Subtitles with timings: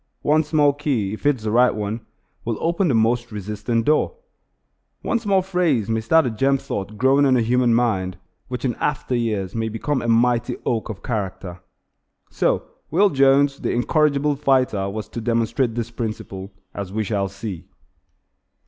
[0.23, 2.03] One small key, if it is the right one,
[2.43, 4.15] will open the most resisting door.
[5.03, 8.17] One small phrase may start a germ thought growing in a human mind
[8.47, 11.59] which in after years may become a mighty oak of character.
[12.31, 17.65] So Will Jones, the incorrigible fighter was to demonstrate this principle, as we shall see.